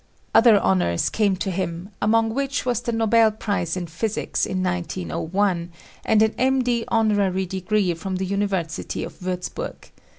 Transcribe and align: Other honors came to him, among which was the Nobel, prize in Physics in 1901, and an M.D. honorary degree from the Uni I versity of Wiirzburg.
Other 0.33 0.59
honors 0.59 1.11
came 1.11 1.35
to 1.35 1.51
him, 1.51 1.89
among 2.01 2.33
which 2.33 2.65
was 2.65 2.81
the 2.81 2.91
Nobel, 2.91 3.29
prize 3.31 3.77
in 3.77 3.85
Physics 3.85 4.47
in 4.47 4.63
1901, 4.63 5.71
and 6.03 6.21
an 6.23 6.33
M.D. 6.39 6.85
honorary 6.87 7.45
degree 7.45 7.93
from 7.93 8.15
the 8.15 8.25
Uni 8.25 8.45
I 8.45 8.47
versity 8.47 9.05
of 9.05 9.19
Wiirzburg. 9.19 9.91